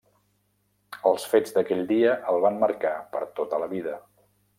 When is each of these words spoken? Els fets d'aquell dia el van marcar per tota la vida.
Els 1.09 1.25
fets 1.33 1.53
d'aquell 1.57 1.83
dia 1.91 2.15
el 2.31 2.41
van 2.47 2.57
marcar 2.65 2.95
per 3.13 3.21
tota 3.41 3.61
la 3.65 3.69
vida. 3.75 3.95